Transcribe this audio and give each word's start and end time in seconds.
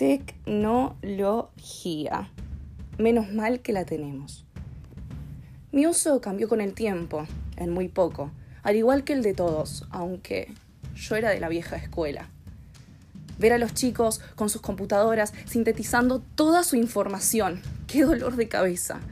Tecnología. 0.00 2.32
Menos 2.96 3.32
mal 3.34 3.60
que 3.60 3.74
la 3.74 3.84
tenemos. 3.84 4.46
Mi 5.72 5.86
uso 5.86 6.22
cambió 6.22 6.48
con 6.48 6.62
el 6.62 6.72
tiempo, 6.72 7.26
en 7.58 7.68
muy 7.68 7.88
poco, 7.88 8.30
al 8.62 8.76
igual 8.76 9.04
que 9.04 9.12
el 9.12 9.22
de 9.22 9.34
todos, 9.34 9.86
aunque 9.90 10.54
yo 10.94 11.16
era 11.16 11.28
de 11.28 11.38
la 11.38 11.50
vieja 11.50 11.76
escuela. 11.76 12.30
Ver 13.38 13.52
a 13.52 13.58
los 13.58 13.74
chicos 13.74 14.22
con 14.36 14.48
sus 14.48 14.62
computadoras 14.62 15.34
sintetizando 15.44 16.22
toda 16.34 16.64
su 16.64 16.76
información. 16.76 17.60
¡Qué 17.86 18.02
dolor 18.02 18.36
de 18.36 18.48
cabeza! 18.48 19.02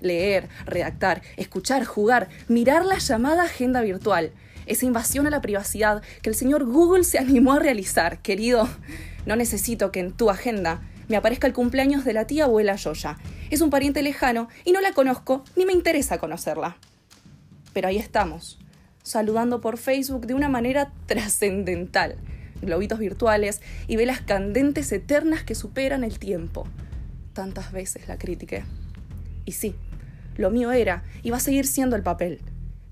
Leer, 0.00 0.48
redactar, 0.64 1.22
escuchar, 1.36 1.84
jugar, 1.84 2.28
mirar 2.48 2.84
la 2.84 2.98
llamada 2.98 3.44
agenda 3.44 3.80
virtual. 3.80 4.32
Esa 4.66 4.86
invasión 4.86 5.26
a 5.26 5.30
la 5.30 5.40
privacidad 5.40 6.02
que 6.22 6.30
el 6.30 6.34
señor 6.34 6.64
Google 6.64 7.04
se 7.04 7.18
animó 7.18 7.52
a 7.52 7.58
realizar. 7.58 8.20
Querido, 8.20 8.68
no 9.26 9.36
necesito 9.36 9.92
que 9.92 10.00
en 10.00 10.12
tu 10.12 10.30
agenda 10.30 10.82
me 11.08 11.16
aparezca 11.16 11.46
el 11.46 11.52
cumpleaños 11.52 12.04
de 12.04 12.12
la 12.12 12.26
tía 12.26 12.44
abuela 12.44 12.76
Yoya. 12.76 13.18
Es 13.50 13.60
un 13.60 13.70
pariente 13.70 14.02
lejano 14.02 14.48
y 14.64 14.72
no 14.72 14.80
la 14.80 14.92
conozco 14.92 15.44
ni 15.54 15.64
me 15.64 15.72
interesa 15.72 16.18
conocerla. 16.18 16.76
Pero 17.72 17.88
ahí 17.88 17.98
estamos, 17.98 18.58
saludando 19.02 19.60
por 19.60 19.78
Facebook 19.78 20.26
de 20.26 20.34
una 20.34 20.48
manera 20.48 20.90
trascendental 21.06 22.16
globitos 22.60 22.98
virtuales 22.98 23.60
y 23.86 23.96
velas 23.96 24.20
candentes 24.20 24.92
eternas 24.92 25.42
que 25.42 25.54
superan 25.54 26.04
el 26.04 26.18
tiempo. 26.18 26.66
Tantas 27.32 27.72
veces 27.72 28.08
la 28.08 28.18
critiqué. 28.18 28.64
Y 29.46 29.52
sí, 29.52 29.74
lo 30.36 30.50
mío 30.50 30.72
era 30.72 31.04
y 31.22 31.30
va 31.30 31.38
a 31.38 31.40
seguir 31.40 31.66
siendo 31.66 31.96
el 31.96 32.02
papel. 32.02 32.40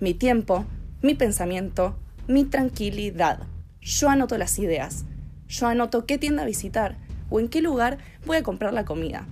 Mi 0.00 0.14
tiempo, 0.14 0.64
mi 1.02 1.14
pensamiento, 1.14 1.98
mi 2.26 2.44
tranquilidad. 2.44 3.40
Yo 3.82 4.08
anoto 4.08 4.38
las 4.38 4.58
ideas. 4.58 5.04
Yo 5.46 5.66
anoto 5.66 6.06
qué 6.06 6.16
tienda 6.16 6.46
visitar 6.46 6.96
o 7.28 7.38
en 7.40 7.48
qué 7.48 7.60
lugar 7.60 7.98
voy 8.24 8.38
a 8.38 8.42
comprar 8.42 8.72
la 8.72 8.86
comida. 8.86 9.26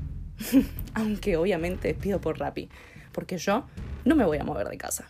Aunque 0.94 1.38
obviamente 1.38 1.94
pido 1.94 2.20
por 2.20 2.38
Rappi, 2.38 2.68
porque 3.12 3.38
yo 3.38 3.64
no 4.04 4.14
me 4.14 4.26
voy 4.26 4.36
a 4.36 4.44
mover 4.44 4.68
de 4.68 4.76
casa. 4.76 5.06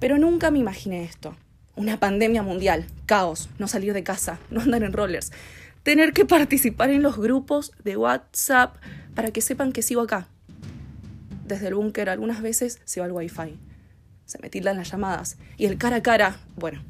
Pero 0.00 0.18
nunca 0.18 0.50
me 0.50 0.58
imaginé 0.58 1.04
esto 1.04 1.36
una 1.76 1.98
pandemia 1.98 2.42
mundial, 2.42 2.86
caos, 3.06 3.48
no 3.58 3.68
salir 3.68 3.92
de 3.94 4.02
casa, 4.02 4.38
no 4.50 4.60
andar 4.60 4.82
en 4.82 4.92
rollers, 4.92 5.32
tener 5.82 6.12
que 6.12 6.24
participar 6.24 6.90
en 6.90 7.02
los 7.02 7.16
grupos 7.16 7.72
de 7.82 7.96
WhatsApp 7.96 8.76
para 9.14 9.30
que 9.30 9.40
sepan 9.40 9.72
que 9.72 9.82
sigo 9.82 10.02
acá. 10.02 10.28
Desde 11.44 11.68
el 11.68 11.74
búnker 11.74 12.08
algunas 12.08 12.40
veces 12.42 12.80
se 12.84 13.00
va 13.00 13.06
el 13.06 13.12
wifi, 13.12 13.58
se 14.24 14.38
me 14.40 14.48
tildan 14.48 14.76
las 14.76 14.90
llamadas 14.90 15.36
y 15.56 15.66
el 15.66 15.78
cara 15.78 15.96
a 15.96 16.02
cara, 16.02 16.36
bueno, 16.56 16.82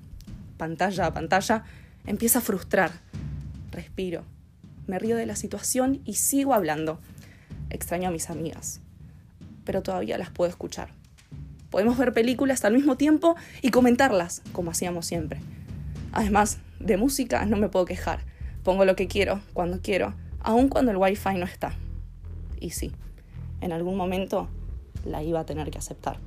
pantalla 0.57 1.07
a 1.07 1.15
pantalla, 1.15 1.65
empieza 2.07 2.39
a 2.39 2.43
frustrar. 2.43 2.93
Respiro, 3.71 4.25
me 4.87 4.99
río 4.99 5.17
de 5.17 5.27
la 5.27 5.37
situación 5.37 6.01
y 6.05 6.15
sigo 6.15 6.55
hablando. 6.55 7.01
Extraño 7.71 8.09
a 8.09 8.13
mis 8.13 8.29
amigas, 8.29 8.81
pero 9.65 9.83
todavía 9.83 10.19
las 10.19 10.31
puedo 10.31 10.51
escuchar. 10.51 10.91
Podemos 11.71 11.97
ver 11.97 12.13
películas 12.13 12.65
al 12.67 12.75
mismo 12.75 12.97
tiempo 12.97 13.35
y 13.63 13.71
comentarlas, 13.71 14.43
como 14.53 14.71
hacíamos 14.71 15.07
siempre. 15.07 15.41
Además, 16.13 16.59
de 16.81 16.99
música 16.99 17.47
no 17.47 17.57
me 17.57 17.71
puedo 17.71 17.87
quejar. 17.87 18.21
Pongo 18.63 18.85
lo 18.85 18.95
que 18.95 19.09
quiero, 19.09 19.41
cuando 19.55 19.81
quiero, 19.81 20.15
aun 20.41 20.69
cuando 20.69 20.91
el 20.91 20.99
wifi 20.99 21.35
no 21.39 21.47
está. 21.47 21.75
Y 22.61 22.71
sí, 22.71 22.93
en 23.63 23.73
algún 23.73 23.97
momento 23.97 24.49
la 25.07 25.23
iba 25.23 25.41
a 25.41 25.47
tener 25.47 25.71
que 25.71 25.79
aceptar. 25.79 26.19